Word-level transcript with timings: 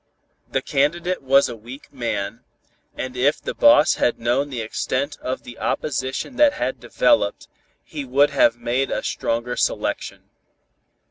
The 0.51 0.63
candidate 0.63 1.21
was 1.21 1.47
a 1.47 1.55
weak 1.55 1.93
man, 1.93 2.43
and 2.97 3.15
if 3.15 3.39
the 3.39 3.53
boss 3.53 3.97
had 4.01 4.17
known 4.19 4.49
the 4.49 4.61
extent 4.61 5.15
of 5.21 5.43
the 5.43 5.59
opposition 5.59 6.37
that 6.37 6.53
had 6.53 6.79
developed, 6.79 7.47
he 7.83 8.03
would 8.03 8.31
have 8.31 8.57
made 8.57 8.89
a 8.89 9.03
stronger 9.03 9.55
selection. 9.55 10.31